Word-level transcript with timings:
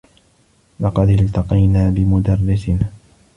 لقد 0.79 1.09
التقينا 1.09 1.89
بمدرّسنا. 1.91 2.91